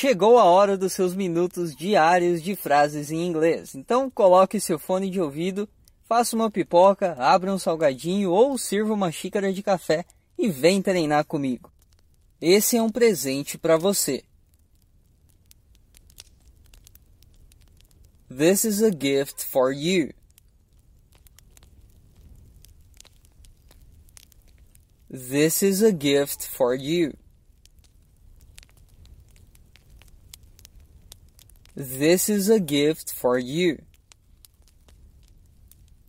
[0.00, 3.74] Chegou a hora dos seus minutos diários de frases em inglês.
[3.74, 5.68] Então coloque seu fone de ouvido,
[6.08, 10.06] faça uma pipoca, abra um salgadinho ou sirva uma xícara de café
[10.38, 11.70] e vem treinar comigo.
[12.40, 14.24] Esse é um presente para você.
[18.34, 20.14] This is a gift for you.
[25.10, 27.12] This is a gift for you.
[31.74, 33.78] This is a gift for you.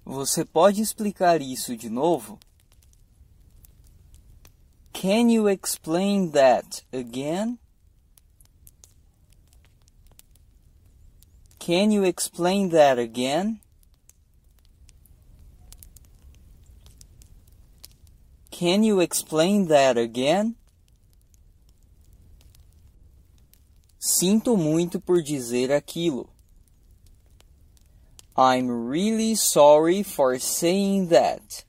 [0.04, 2.40] Você pode explicar isso de novo?
[4.92, 7.58] Can you explain that again?
[11.60, 13.60] Can you explain that again?
[18.50, 20.56] Can you explain that again?
[24.04, 26.28] Sinto muito por dizer aquilo.
[28.36, 31.64] I'm really sorry for saying that.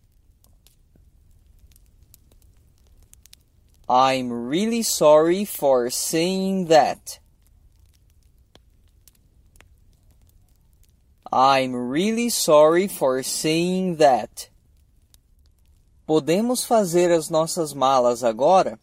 [3.86, 7.18] I'm really sorry for saying that.
[11.30, 14.48] I'm really sorry for saying that.
[16.08, 18.78] Podemos fazer as nossas malas agora?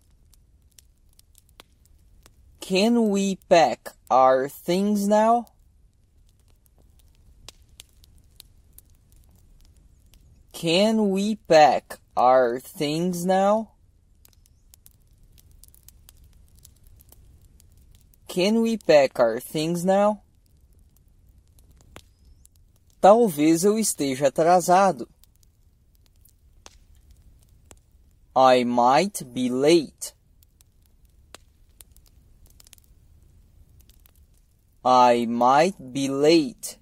[2.69, 5.47] Can we pack our things now?
[10.53, 13.71] Can we pack our things now?
[18.27, 20.21] Can we pack our things now?
[23.01, 25.07] Talvez eu esteja atrasado.
[28.35, 30.13] I might be late.
[34.83, 36.77] I might be late.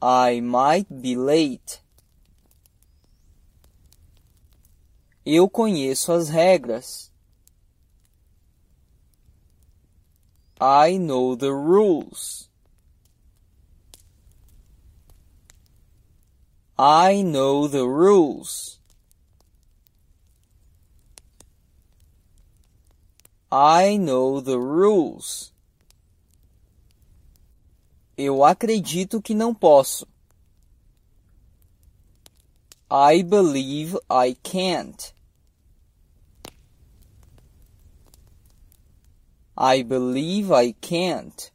[0.00, 1.80] I might be late.
[5.26, 7.10] Eu conheço as regras.
[10.60, 12.50] I know the rules.
[16.78, 18.80] I know the rules.
[23.56, 25.52] I know the rules.
[28.18, 30.08] Eu acredito que não posso.
[32.90, 35.14] I believe I can't.
[39.56, 41.52] I believe I can't.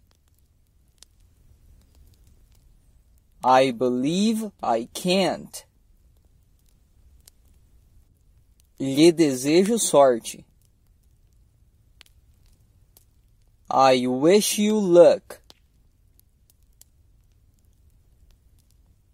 [3.43, 5.65] I believe I can't.
[8.79, 10.48] Lhe desejo sorte.
[13.71, 15.41] I wish you luck.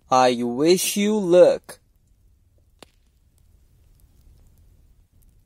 [0.10, 1.80] I wish you luck.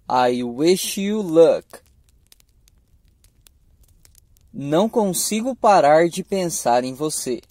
[0.07, 1.81] I wish you luck.
[4.53, 7.41] Não consigo parar de pensar em você.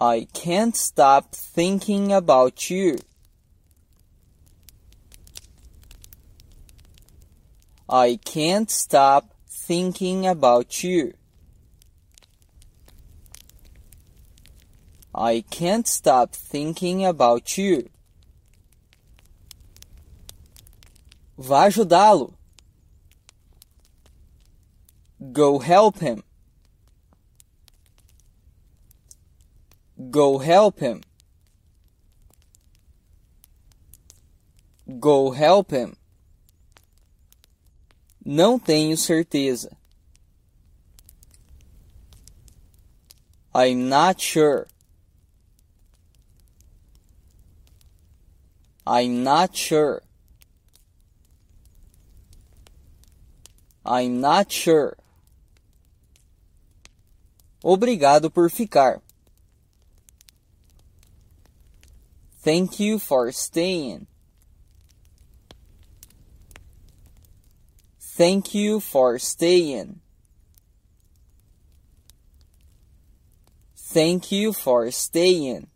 [0.00, 2.96] I can't stop thinking about you.
[7.90, 11.14] I can't stop thinking about you.
[15.14, 17.88] I can't stop thinking about you.
[21.38, 22.34] Vá ajudá-lo.
[25.32, 26.22] Go help him.
[30.10, 31.00] Go help him.
[35.00, 35.96] Go help him.
[38.30, 39.74] Não tenho certeza.
[43.54, 44.66] I'm not sure.
[48.86, 50.02] I'm not sure.
[53.82, 54.94] I'm not sure.
[57.64, 59.00] Obrigado por ficar.
[62.42, 64.06] Thank you for staying.
[68.18, 70.00] Thank you for staying.
[73.76, 75.68] Thank you for staying.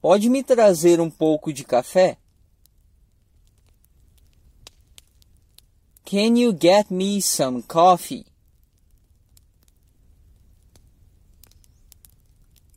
[0.00, 2.16] Pode me trazer um pouco de café?
[6.04, 8.26] Can you get me some coffee?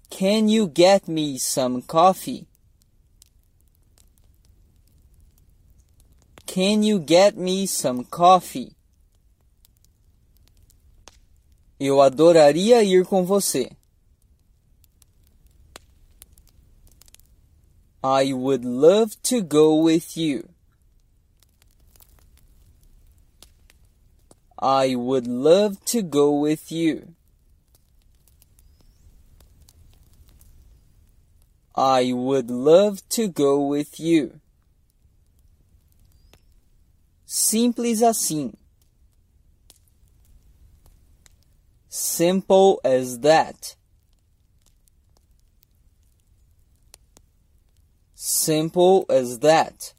[0.10, 2.48] Can you get me some coffee?
[6.51, 8.75] Can you get me some coffee?
[11.80, 13.71] Eu adoraria ir com você.
[18.03, 20.50] I would love to go with you.
[24.62, 27.15] I would love to go with you.
[31.74, 34.42] I would love to go with you.
[37.33, 38.51] Simples assim.
[41.88, 43.78] Simple as that.
[48.13, 49.95] Simple as that.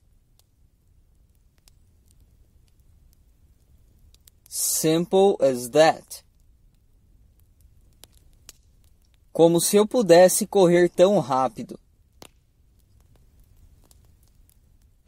[4.47, 6.23] Simple as that.
[9.33, 11.81] Como se eu pudesse correr tão rápido.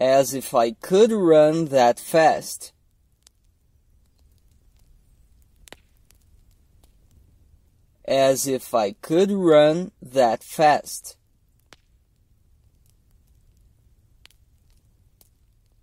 [0.01, 2.73] As if I could run that fast.
[8.05, 11.17] As if I could run that fast.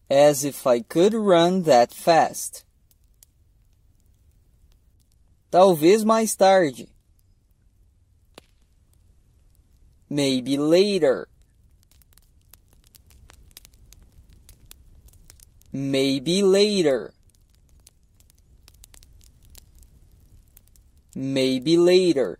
[0.09, 2.65] As if I could run that fast.
[5.51, 6.87] Talvez mais tarde.
[10.09, 11.30] Maybe later.
[15.73, 17.13] Maybe later.
[21.15, 22.39] Maybe later.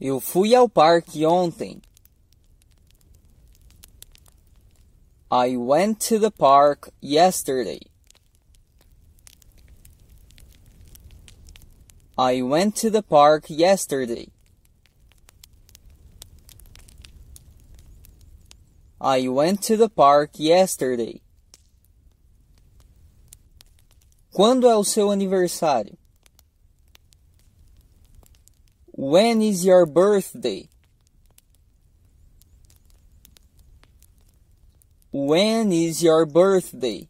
[0.00, 1.82] Eu fui ao parque ontem.
[5.30, 7.80] I went to the park yesterday.
[12.16, 14.28] I went to the park yesterday.
[19.10, 21.22] I went to the park yesterday.
[24.30, 25.96] Quando é o seu aniversário?
[28.92, 30.68] When is your birthday?
[35.10, 37.08] When is your birthday?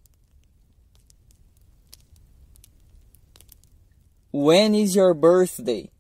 [4.31, 5.91] When is your birthday?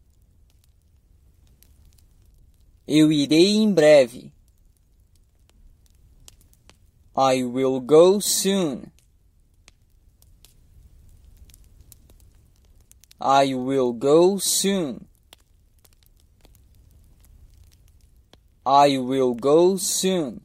[2.87, 4.38] Eu irei em breve.
[7.19, 8.93] I will go soon.
[13.21, 15.09] I will go soon.
[18.65, 20.41] I will go soon.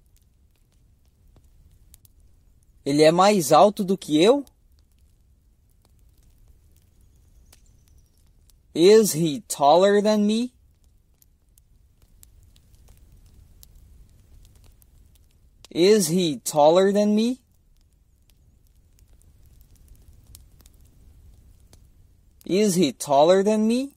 [2.84, 4.44] Ele é mais alto do que eu?
[8.74, 10.53] Is he taller than me?
[15.74, 17.40] Is he taller than me?
[22.46, 23.96] Is he taller than me?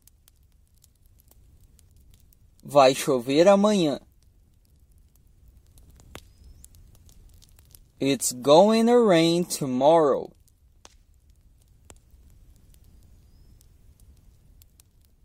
[2.64, 4.00] Vai chover amanhã.
[8.00, 10.32] It's going to rain tomorrow.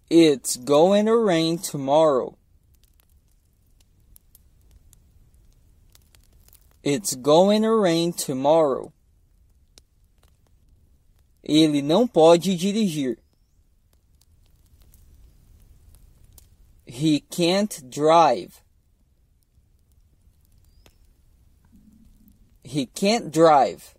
[0.09, 2.37] It's going to rain tomorrow.
[6.83, 8.91] It's going to rain tomorrow.
[11.43, 13.17] Ele não pode dirigir.
[16.85, 18.63] He can't drive.
[22.63, 23.95] He can't drive.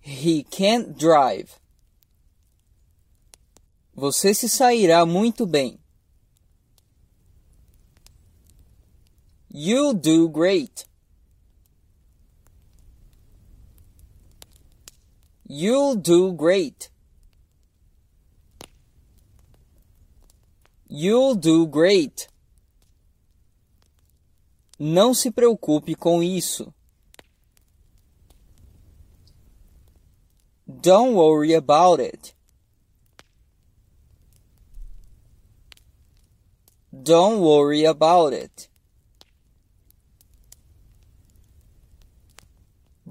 [0.00, 1.60] He can't drive.
[3.94, 5.78] Você se sairá muito bem.
[9.60, 10.86] You'll do great.
[15.48, 16.92] You'll do great.
[20.88, 22.28] You'll do great.
[24.78, 26.72] Não se preocupe com isso.
[30.68, 32.32] Don't worry about it.
[36.92, 38.68] Don't worry about it.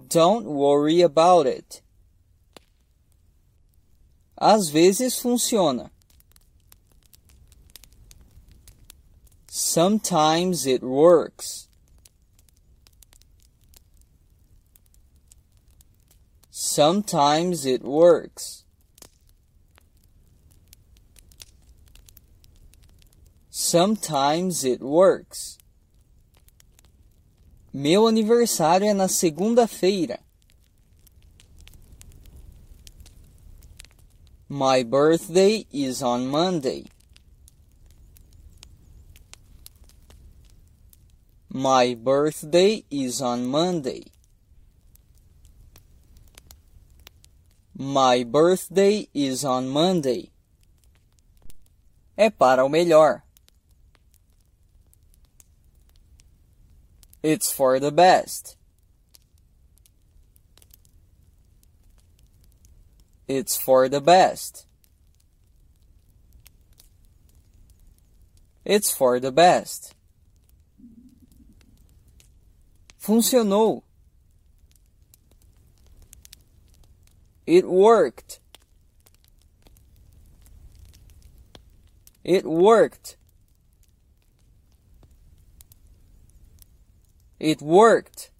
[0.08, 1.82] Don't worry about it.
[4.40, 5.90] Às vezes funciona.
[9.50, 11.68] Sometimes it works.
[16.52, 18.64] Sometimes it works.
[23.50, 25.57] Sometimes it works.
[27.80, 30.20] Meu aniversário é na segunda-feira.
[34.50, 36.86] My birthday is on Monday.
[41.54, 44.06] My birthday is on Monday.
[47.76, 50.32] My birthday is on Monday.
[52.16, 53.27] É para o melhor.
[57.24, 58.56] It's for the best.
[63.28, 64.66] It's for the best.
[68.64, 69.96] It's for the best.
[73.02, 73.84] Funcionou.
[77.46, 78.40] It worked.
[82.26, 83.16] It worked.
[87.40, 88.32] It worked.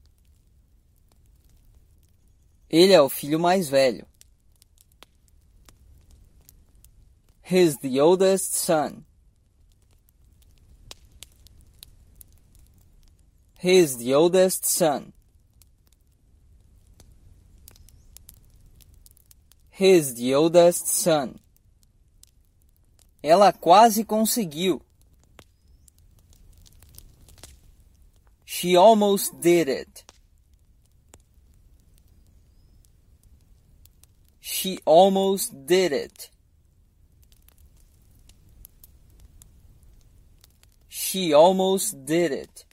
[2.70, 4.06] Ele é o filho mais velho.
[7.44, 9.06] He's the oldest son.
[13.60, 15.14] He's the oldest son.
[19.70, 21.40] He's the oldest son.
[23.24, 24.82] Ela quase conseguiu.
[28.58, 30.04] She almost did it.
[34.40, 36.32] She almost did it.
[40.90, 42.66] She almost did it.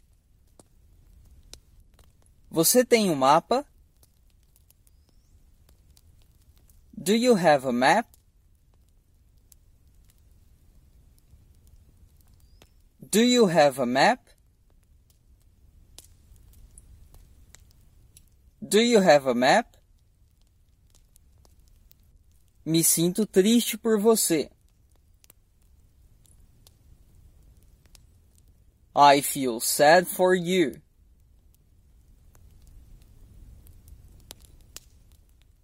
[2.50, 3.67] Você tem um mapa?
[6.97, 8.09] Do you have a map?
[13.03, 14.34] Do you have a map?
[18.75, 19.76] Do you have a map?
[22.64, 24.50] Me sinto triste por você.
[28.97, 30.83] I feel sad for you.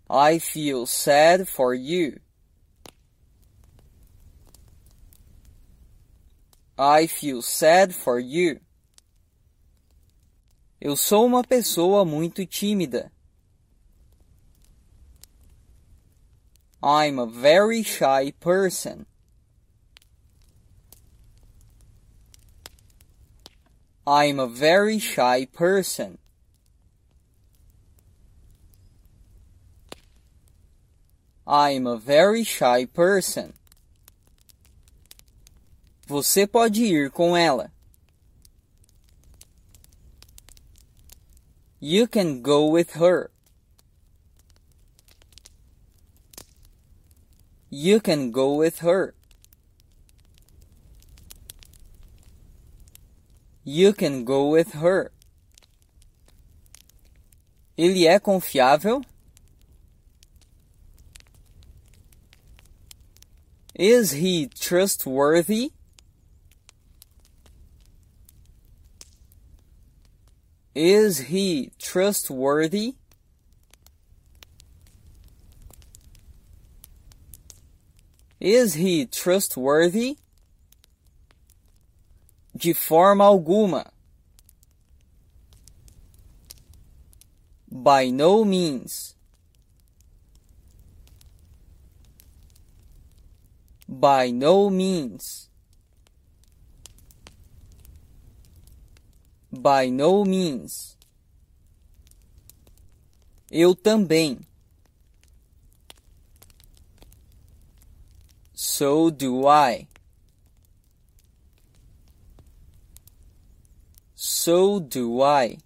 [0.09, 2.21] I feel sad for you.
[6.79, 8.61] I feel sad for you.
[10.91, 13.13] Eu sou uma pessoa muito tímida.
[16.83, 19.07] I'm a very shy person.
[24.05, 26.19] I'm a very shy person.
[31.47, 33.53] I'm a very shy person.
[36.09, 37.71] Você pode ir com ela.
[41.83, 43.31] You can go with her.
[47.71, 49.15] You can go with her.
[53.65, 55.11] You can go with her.
[57.79, 59.03] Ele é confiável?
[63.75, 65.73] Is he trustworthy?
[70.75, 72.95] Is he trustworthy?
[78.39, 80.17] Is he trustworthy?
[82.57, 83.91] De forma alguma.
[87.71, 89.15] By no means.
[93.89, 95.50] By no means.
[99.51, 100.97] By no means.
[103.51, 104.39] Eu também.
[108.55, 109.89] So do I.
[114.15, 115.59] So do I.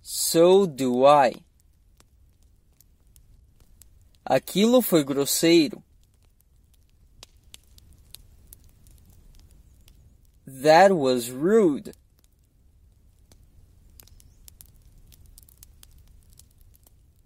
[0.00, 1.44] So do I.
[4.24, 5.85] Aquilo foi grosseiro.
[10.46, 11.92] That was rude.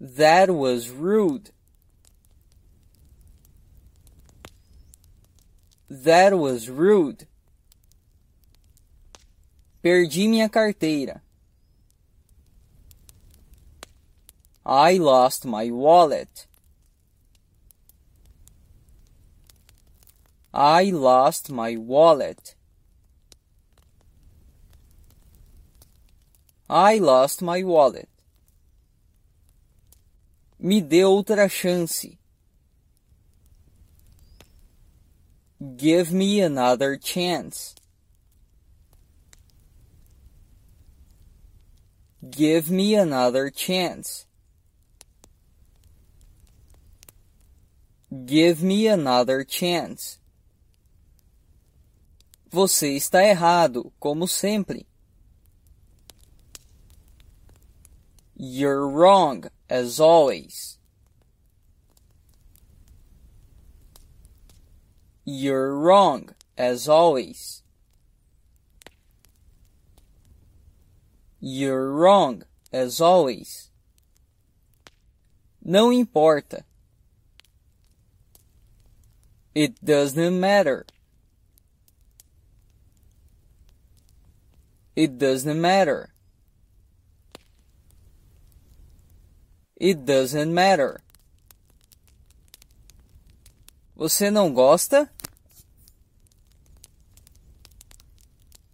[0.00, 1.50] That was rude.
[5.90, 7.26] That was rude.
[9.84, 11.20] Perdi minha carteira.
[14.64, 16.46] I lost my wallet.
[20.54, 22.54] I lost my wallet.
[26.72, 28.08] I lost my wallet.
[30.56, 32.16] Me dê outra chance.
[35.76, 37.74] Give me another chance.
[42.30, 44.28] Give me another chance.
[48.24, 50.20] Give me another chance.
[52.48, 54.89] Você está errado, como sempre.
[58.42, 60.78] You're wrong, as always.
[65.26, 67.62] You're wrong, as always.
[71.38, 73.70] You're wrong, as always.
[75.62, 76.64] Não importa.
[79.54, 80.86] It doesn't matter.
[84.96, 86.14] It doesn't matter.
[89.80, 91.00] It doesn't matter.
[93.96, 95.10] Você não gosta?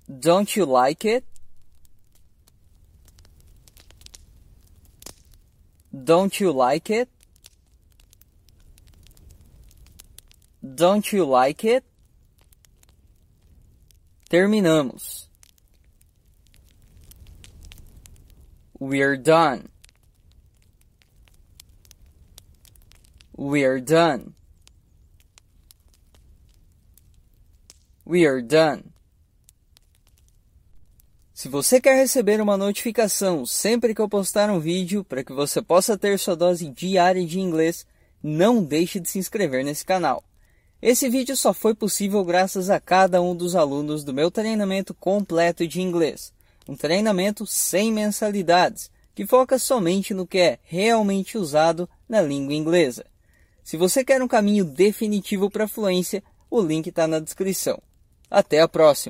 [0.09, 1.25] Don't you like it?
[5.93, 7.09] Don't you like it?
[10.61, 11.85] Don't you like it?
[14.29, 15.29] Terminamos.
[18.81, 19.69] We're done.
[23.39, 24.33] We're done.
[28.07, 28.85] We are done.
[31.35, 35.61] Se você quer receber uma notificação sempre que eu postar um vídeo para que você
[35.61, 37.87] possa ter sua dose diária de inglês,
[38.23, 40.25] não deixe de se inscrever nesse canal.
[40.81, 45.69] Esse vídeo só foi possível graças a cada um dos alunos do meu treinamento completo
[45.69, 46.33] de inglês.
[46.67, 53.05] Um treinamento sem mensalidades, que foca somente no que é realmente usado na língua inglesa.
[53.67, 57.83] Se você quer um caminho definitivo para a fluência, o link está na descrição.
[58.31, 59.05] Até a próxima!